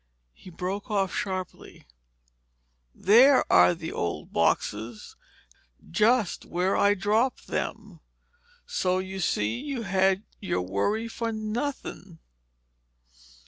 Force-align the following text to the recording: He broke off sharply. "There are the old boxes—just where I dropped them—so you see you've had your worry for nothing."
He 0.33 0.49
broke 0.49 0.89
off 0.89 1.13
sharply. 1.13 1.85
"There 2.91 3.45
are 3.53 3.75
the 3.75 3.91
old 3.91 4.33
boxes—just 4.33 6.43
where 6.43 6.75
I 6.75 6.95
dropped 6.95 7.45
them—so 7.45 8.97
you 8.97 9.19
see 9.19 9.59
you've 9.59 9.85
had 9.85 10.23
your 10.39 10.63
worry 10.63 11.07
for 11.07 11.31
nothing." 11.31 12.17